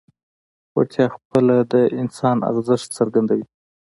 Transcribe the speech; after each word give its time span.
وړتیا 0.73 1.05
خپله 1.15 1.55
د 1.71 1.73
انسان 2.01 2.37
ارزښت 2.51 2.87
څرګندوي. 2.97 3.45